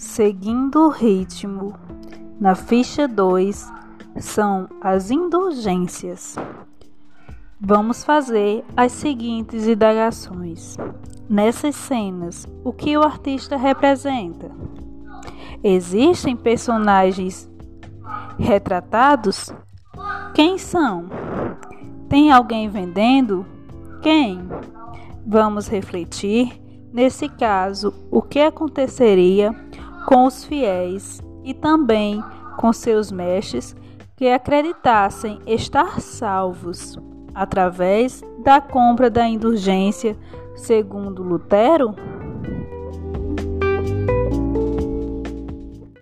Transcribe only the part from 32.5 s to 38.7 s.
com seus mestres que acreditassem estar salvos através da